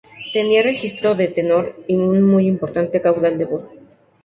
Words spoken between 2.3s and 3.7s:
importante caudal de voz.